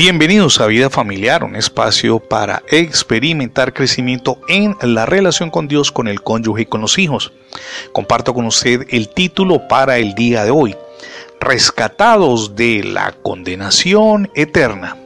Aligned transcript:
Bienvenidos 0.00 0.62
a 0.62 0.66
Vida 0.66 0.88
Familiar, 0.88 1.44
un 1.44 1.56
espacio 1.56 2.20
para 2.20 2.62
experimentar 2.68 3.74
crecimiento 3.74 4.40
en 4.48 4.74
la 4.80 5.04
relación 5.04 5.50
con 5.50 5.68
Dios, 5.68 5.92
con 5.92 6.08
el 6.08 6.22
cónyuge 6.22 6.62
y 6.62 6.64
con 6.64 6.80
los 6.80 6.98
hijos. 6.98 7.34
Comparto 7.92 8.32
con 8.32 8.46
usted 8.46 8.86
el 8.88 9.10
título 9.10 9.68
para 9.68 9.98
el 9.98 10.14
día 10.14 10.42
de 10.42 10.52
hoy, 10.52 10.74
Rescatados 11.38 12.56
de 12.56 12.82
la 12.82 13.12
condenación 13.12 14.30
eterna. 14.34 14.96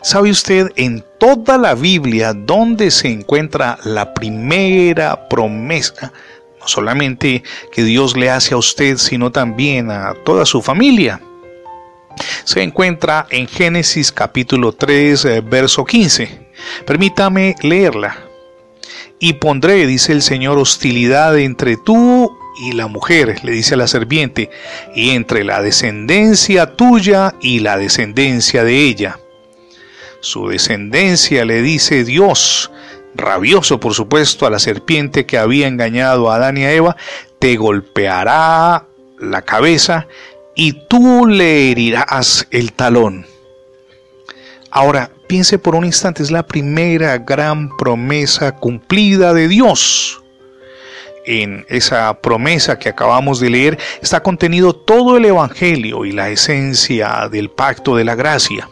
¿Sabe 0.00 0.30
usted 0.30 0.72
en 0.76 1.04
toda 1.18 1.58
la 1.58 1.74
Biblia 1.74 2.32
dónde 2.32 2.90
se 2.90 3.08
encuentra 3.08 3.78
la 3.84 4.14
primera 4.14 5.28
promesa? 5.28 6.14
No 6.58 6.66
solamente 6.66 7.42
que 7.70 7.84
Dios 7.84 8.16
le 8.16 8.30
hace 8.30 8.54
a 8.54 8.56
usted, 8.56 8.96
sino 8.96 9.30
también 9.30 9.90
a 9.90 10.14
toda 10.24 10.46
su 10.46 10.62
familia 10.62 11.20
se 12.44 12.62
encuentra 12.62 13.26
en 13.30 13.46
Génesis 13.46 14.12
capítulo 14.12 14.72
3, 14.72 15.24
eh, 15.24 15.40
verso 15.40 15.84
15. 15.84 16.50
Permítame 16.86 17.54
leerla. 17.62 18.16
Y 19.18 19.34
pondré, 19.34 19.86
dice 19.86 20.12
el 20.12 20.22
Señor, 20.22 20.58
hostilidad 20.58 21.38
entre 21.38 21.76
tú 21.76 22.36
y 22.60 22.72
la 22.72 22.86
mujer, 22.88 23.44
le 23.44 23.52
dice 23.52 23.74
a 23.74 23.78
la 23.78 23.86
serpiente, 23.86 24.50
y 24.94 25.10
entre 25.10 25.44
la 25.44 25.62
descendencia 25.62 26.74
tuya 26.74 27.34
y 27.40 27.60
la 27.60 27.76
descendencia 27.76 28.64
de 28.64 28.80
ella. 28.80 29.18
Su 30.20 30.48
descendencia, 30.48 31.44
le 31.44 31.62
dice 31.62 32.04
Dios, 32.04 32.70
rabioso 33.14 33.80
por 33.80 33.94
supuesto 33.94 34.46
a 34.46 34.50
la 34.50 34.58
serpiente 34.58 35.26
que 35.26 35.38
había 35.38 35.66
engañado 35.66 36.30
a 36.30 36.36
Adán 36.36 36.58
y 36.58 36.64
a 36.64 36.72
Eva, 36.72 36.96
te 37.38 37.56
golpeará 37.56 38.86
la 39.18 39.42
cabeza 39.42 40.06
y 40.54 40.72
tú 40.88 41.26
le 41.26 41.70
herirás 41.70 42.46
el 42.50 42.72
talón. 42.72 43.26
Ahora, 44.70 45.10
piense 45.26 45.58
por 45.58 45.74
un 45.74 45.84
instante, 45.84 46.22
es 46.22 46.30
la 46.30 46.46
primera 46.46 47.18
gran 47.18 47.76
promesa 47.76 48.52
cumplida 48.52 49.34
de 49.34 49.48
Dios. 49.48 50.22
En 51.24 51.64
esa 51.68 52.20
promesa 52.20 52.78
que 52.78 52.88
acabamos 52.88 53.38
de 53.38 53.50
leer 53.50 53.78
está 54.00 54.22
contenido 54.22 54.74
todo 54.74 55.16
el 55.16 55.24
Evangelio 55.24 56.04
y 56.04 56.12
la 56.12 56.30
esencia 56.30 57.28
del 57.30 57.48
pacto 57.48 57.94
de 57.94 58.04
la 58.04 58.14
gracia. 58.14 58.68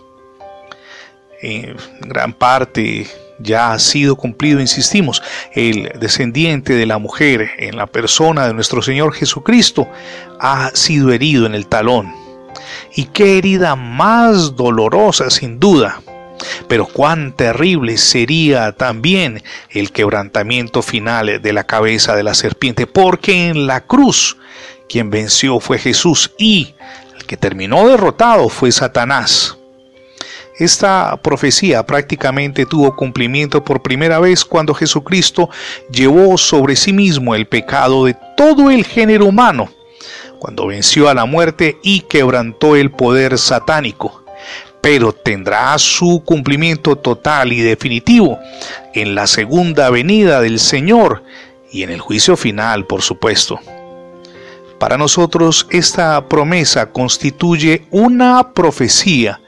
En 1.43 1.77
gran 2.01 2.33
parte 2.33 3.07
ya 3.41 3.73
ha 3.73 3.79
sido 3.79 4.17
cumplido, 4.17 4.61
insistimos, 4.61 5.23
el 5.53 5.93
descendiente 5.99 6.75
de 6.75 6.87
la 6.87 6.99
mujer 6.99 7.51
en 7.59 7.77
la 7.77 7.87
persona 7.87 8.47
de 8.47 8.55
nuestro 8.55 8.83
Señor 8.83 9.13
Jesucristo 9.15 9.89
ha 10.39 10.71
sido 10.75 11.13
herido 11.13 11.47
en 11.47 11.55
el 11.55 11.67
talón. 11.67 12.15
Y 12.95 13.07
qué 13.07 13.39
herida 13.39 13.77
más 13.77 14.57
dolorosa 14.57 15.31
sin 15.31 15.59
duda. 15.59 16.03
Pero 16.69 16.87
cuán 16.87 17.37
terrible 17.37 17.99
sería 17.99 18.73
también 18.73 19.43
el 19.69 19.93
quebrantamiento 19.93 20.83
final 20.83 21.43
de 21.43 21.53
la 21.53 21.65
cabeza 21.65 22.17
de 22.17 22.23
la 22.23 22.35
serpiente, 22.35 22.87
porque 22.87 23.49
en 23.49 23.67
la 23.67 23.83
cruz 23.83 24.39
quien 24.89 25.11
venció 25.11 25.61
fue 25.61 25.79
Jesús 25.79 26.33
y 26.39 26.75
el 27.15 27.25
que 27.25 27.37
terminó 27.37 27.87
derrotado 27.89 28.49
fue 28.49 28.73
Satanás. 28.73 29.60
Esta 30.61 31.17
profecía 31.17 31.87
prácticamente 31.87 32.67
tuvo 32.67 32.95
cumplimiento 32.95 33.65
por 33.65 33.81
primera 33.81 34.19
vez 34.19 34.45
cuando 34.45 34.75
Jesucristo 34.75 35.49
llevó 35.91 36.37
sobre 36.37 36.77
sí 36.77 36.93
mismo 36.93 37.35
el 37.35 37.47
pecado 37.47 38.05
de 38.05 38.15
todo 38.37 38.71
el 38.71 38.85
género 38.85 39.25
humano, 39.25 39.71
cuando 40.39 40.67
venció 40.67 41.09
a 41.09 41.15
la 41.15 41.25
muerte 41.25 41.79
y 41.83 42.01
quebrantó 42.03 42.77
el 42.77 42.91
poder 42.91 43.39
satánico. 43.39 44.23
Pero 44.83 45.15
tendrá 45.15 45.79
su 45.79 46.23
cumplimiento 46.27 46.95
total 46.95 47.55
y 47.55 47.63
definitivo 47.63 48.39
en 48.93 49.15
la 49.15 49.27
segunda 49.27 49.89
venida 49.89 50.43
del 50.43 50.61
Señor 50.61 51.23
y 51.73 51.85
en 51.85 51.91
el 51.91 52.03
juicio 52.03 52.37
final, 52.37 52.85
por 52.85 53.01
supuesto. 53.01 53.59
Para 54.79 54.99
nosotros 54.99 55.67
esta 55.71 56.29
promesa 56.29 56.93
constituye 56.93 57.87
una 57.91 58.53
profecía 58.53 59.41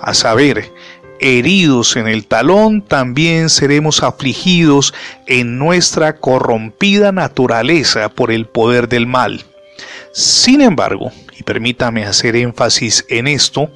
a 0.00 0.14
saber, 0.14 0.72
heridos 1.20 1.96
en 1.96 2.08
el 2.08 2.26
talón, 2.26 2.82
también 2.82 3.50
seremos 3.50 4.02
afligidos 4.02 4.94
en 5.26 5.58
nuestra 5.58 6.16
corrompida 6.16 7.12
naturaleza 7.12 8.08
por 8.08 8.30
el 8.30 8.46
poder 8.46 8.88
del 8.88 9.06
mal. 9.06 9.44
Sin 10.12 10.62
embargo, 10.62 11.12
y 11.38 11.42
permítame 11.42 12.04
hacer 12.04 12.36
énfasis 12.36 13.04
en 13.10 13.28
esto, 13.28 13.70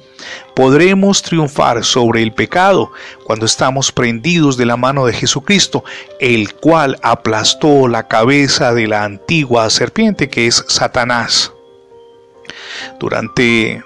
podremos 0.55 1.21
triunfar 1.21 1.83
sobre 1.83 2.23
el 2.23 2.33
pecado 2.33 2.91
cuando 3.23 3.45
estamos 3.45 3.91
prendidos 3.91 4.57
de 4.57 4.65
la 4.65 4.77
mano 4.77 5.05
de 5.05 5.13
Jesucristo, 5.13 5.83
el 6.19 6.55
cual 6.55 6.97
aplastó 7.03 7.87
la 7.87 8.07
cabeza 8.07 8.73
de 8.73 8.87
la 8.87 9.03
antigua 9.03 9.69
serpiente 9.69 10.29
que 10.29 10.47
es 10.47 10.65
Satanás. 10.67 11.53
Durante 12.99 13.83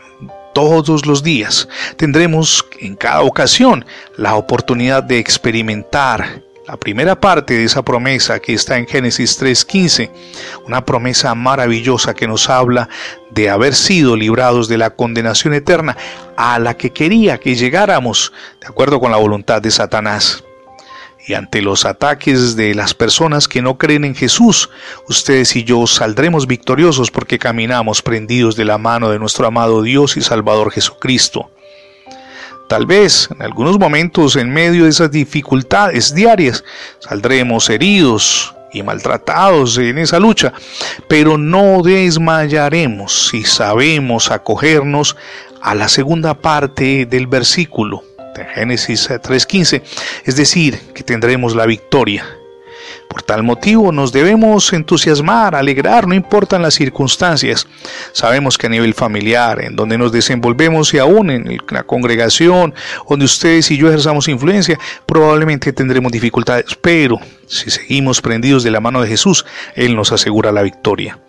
todos 0.55 1.05
los 1.05 1.21
días. 1.21 1.67
Tendremos 1.97 2.65
en 2.79 2.95
cada 2.95 3.21
ocasión 3.21 3.85
la 4.15 4.35
oportunidad 4.35 5.03
de 5.03 5.19
experimentar 5.19 6.41
la 6.65 6.77
primera 6.77 7.19
parte 7.19 7.55
de 7.55 7.65
esa 7.65 7.83
promesa 7.83 8.39
que 8.39 8.53
está 8.53 8.77
en 8.77 8.87
Génesis 8.87 9.39
3.15, 9.39 10.09
una 10.65 10.85
promesa 10.85 11.35
maravillosa 11.35 12.13
que 12.13 12.25
nos 12.25 12.49
habla 12.49 12.87
de 13.31 13.49
haber 13.49 13.75
sido 13.75 14.15
librados 14.15 14.69
de 14.69 14.77
la 14.77 14.91
condenación 14.91 15.53
eterna 15.53 15.97
a 16.37 16.57
la 16.57 16.75
que 16.75 16.91
quería 16.91 17.37
que 17.37 17.55
llegáramos, 17.55 18.31
de 18.61 18.67
acuerdo 18.67 19.01
con 19.01 19.11
la 19.11 19.17
voluntad 19.17 19.61
de 19.61 19.71
Satanás 19.71 20.44
y 21.27 21.33
ante 21.33 21.61
los 21.61 21.85
ataques 21.85 22.55
de 22.55 22.75
las 22.75 22.93
personas 22.93 23.47
que 23.47 23.61
no 23.61 23.77
creen 23.77 24.05
en 24.05 24.15
Jesús, 24.15 24.69
ustedes 25.09 25.55
y 25.55 25.63
yo 25.63 25.87
saldremos 25.87 26.45
victoriosos 26.45 27.09
porque 27.09 27.39
caminamos 27.39 28.01
prendidos 28.01 28.55
de 28.55 28.65
la 28.65 28.77
mano 28.77 29.09
de 29.09 29.19
nuestro 29.19 29.47
amado 29.47 29.81
Dios 29.81 30.17
y 30.17 30.21
Salvador 30.21 30.71
Jesucristo. 30.71 31.49
Tal 32.69 32.85
vez 32.85 33.29
en 33.31 33.41
algunos 33.41 33.79
momentos 33.79 34.35
en 34.35 34.51
medio 34.51 34.83
de 34.83 34.89
esas 34.89 35.11
dificultades 35.11 36.13
diarias 36.13 36.63
saldremos 36.99 37.69
heridos 37.69 38.53
y 38.71 38.83
maltratados 38.83 39.77
en 39.77 39.97
esa 39.97 40.19
lucha, 40.19 40.53
pero 41.07 41.37
no 41.37 41.81
desmayaremos 41.81 43.29
si 43.29 43.43
sabemos 43.43 44.31
acogernos 44.31 45.15
a 45.61 45.73
la 45.75 45.87
segunda 45.87 46.33
parte 46.33 47.05
del 47.05 47.27
versículo 47.27 48.03
Génesis 48.43 49.09
3.15, 49.09 49.81
es 50.25 50.35
decir, 50.35 50.79
que 50.93 51.03
tendremos 51.03 51.55
la 51.55 51.65
victoria. 51.65 52.25
Por 53.07 53.21
tal 53.21 53.43
motivo 53.43 53.91
nos 53.91 54.11
debemos 54.11 54.73
entusiasmar, 54.73 55.55
alegrar, 55.55 56.07
no 56.07 56.15
importan 56.15 56.61
las 56.61 56.73
circunstancias. 56.73 57.67
Sabemos 58.11 58.57
que 58.57 58.67
a 58.67 58.69
nivel 58.69 58.93
familiar, 58.93 59.63
en 59.63 59.75
donde 59.75 59.97
nos 59.97 60.11
desenvolvemos 60.11 60.93
y 60.93 60.97
aún 60.97 61.29
en 61.29 61.57
la 61.69 61.83
congregación, 61.83 62.73
donde 63.07 63.25
ustedes 63.25 63.69
y 63.71 63.77
yo 63.77 63.87
ejerzamos 63.87 64.27
influencia, 64.27 64.77
probablemente 65.05 65.71
tendremos 65.71 66.11
dificultades, 66.11 66.75
pero 66.81 67.19
si 67.47 67.69
seguimos 67.69 68.21
prendidos 68.21 68.63
de 68.63 68.71
la 68.71 68.79
mano 68.79 69.01
de 69.01 69.07
Jesús, 69.07 69.45
Él 69.75 69.95
nos 69.95 70.11
asegura 70.11 70.51
la 70.51 70.61
victoria. 70.61 71.19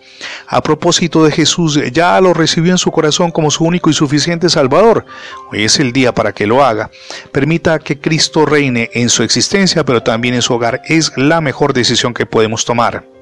A 0.46 0.62
propósito 0.62 1.24
de 1.24 1.32
Jesús, 1.32 1.78
ya 1.92 2.20
lo 2.20 2.32
recibió 2.32 2.72
en 2.72 2.78
su 2.78 2.90
corazón 2.90 3.30
como 3.30 3.50
su 3.50 3.64
único 3.64 3.90
y 3.90 3.94
suficiente 3.94 4.48
Salvador. 4.48 5.04
Hoy 5.50 5.64
es 5.64 5.78
el 5.78 5.92
día 5.92 6.14
para 6.14 6.32
que 6.32 6.46
lo 6.46 6.64
haga. 6.64 6.90
Permita 7.32 7.78
que 7.78 8.00
Cristo 8.00 8.46
reine 8.46 8.90
en 8.94 9.10
su 9.10 9.22
existencia, 9.22 9.84
pero 9.84 10.02
también 10.02 10.34
en 10.34 10.42
su 10.42 10.54
hogar. 10.54 10.82
Es 10.86 11.12
la 11.16 11.40
mejor 11.40 11.72
decisión 11.72 12.14
que 12.14 12.26
podemos 12.26 12.64
tomar. 12.64 13.15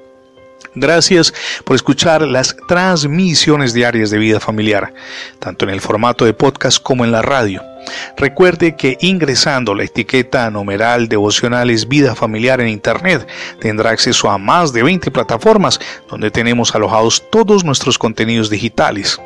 Gracias 0.75 1.33
por 1.65 1.77
escuchar 1.77 2.23
las 2.23 2.57
transmisiones 2.69 3.75
diarias 3.75 4.11
de 4.11 4.19
vida 4.19 4.41
familiar, 4.41 4.93
tanto 5.39 5.65
en 5.65 5.71
el 5.71 5.81
formato 5.81 6.25
de 6.25 6.35
podcast 6.35 6.83
como 6.83 7.05
en 7.05 7.13
la 7.13 7.23
radio. 7.23 7.63
Recuerde 8.17 8.77
que 8.77 8.97
ingresando 9.01 9.75
la 9.75 9.85
etiqueta 9.85 10.51
numeral 10.51 11.09
devocionales 11.09 11.87
vida 11.87 12.15
familiar 12.15 12.59
en 12.61 12.69
internet 12.69 13.27
tendrá 13.61 13.91
acceso 13.91 14.31
a 14.31 14.39
más 14.39 14.73
de 14.73 14.83
20 14.83 15.11
plataformas 15.11 15.79
donde 16.09 16.31
tenemos 16.31 16.75
alojados 16.75 17.23
todos 17.31 17.63
nuestros 17.65 17.99
contenidos 17.99 18.49
digitales. 18.51 19.21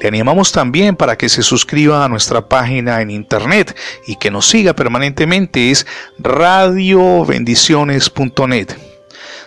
Le 0.00 0.08
animamos 0.08 0.50
también 0.52 0.96
para 0.96 1.18
que 1.18 1.28
se 1.28 1.42
suscriba 1.42 2.04
a 2.04 2.08
nuestra 2.08 2.48
página 2.48 3.00
en 3.00 3.10
internet 3.10 3.76
y 4.06 4.14
que 4.16 4.30
nos 4.30 4.48
siga 4.48 4.74
permanentemente 4.74 5.70
es 5.70 5.86
radiobendiciones.net. 6.18 8.85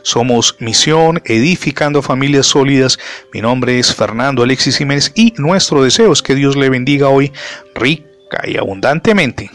Somos 0.01 0.55
Misión 0.59 1.21
Edificando 1.25 2.01
Familias 2.01 2.47
Sólidas. 2.47 2.99
Mi 3.33 3.41
nombre 3.41 3.79
es 3.79 3.93
Fernando 3.93 4.43
Alexis 4.43 4.77
Jiménez 4.77 5.11
y 5.15 5.33
nuestro 5.37 5.83
deseo 5.83 6.13
es 6.13 6.21
que 6.21 6.35
Dios 6.35 6.55
le 6.55 6.69
bendiga 6.69 7.09
hoy 7.09 7.31
rica 7.75 8.43
y 8.47 8.57
abundantemente. 8.57 9.51